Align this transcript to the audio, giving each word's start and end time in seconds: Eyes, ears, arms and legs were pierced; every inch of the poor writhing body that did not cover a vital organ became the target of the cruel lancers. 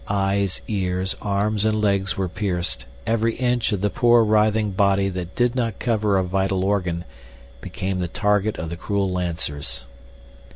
Eyes, 0.09 0.63
ears, 0.67 1.15
arms 1.21 1.63
and 1.63 1.79
legs 1.79 2.17
were 2.17 2.27
pierced; 2.27 2.87
every 3.05 3.35
inch 3.35 3.71
of 3.71 3.81
the 3.81 3.89
poor 3.91 4.23
writhing 4.23 4.71
body 4.71 5.09
that 5.09 5.35
did 5.35 5.53
not 5.53 5.77
cover 5.77 6.17
a 6.17 6.23
vital 6.23 6.63
organ 6.65 7.05
became 7.61 7.99
the 7.99 8.07
target 8.07 8.57
of 8.57 8.71
the 8.71 8.75
cruel 8.77 9.11
lancers. 9.11 9.85